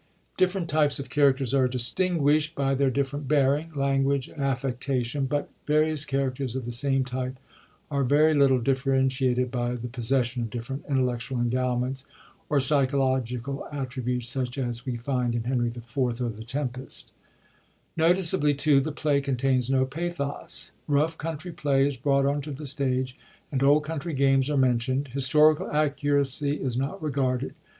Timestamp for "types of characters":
0.67-1.53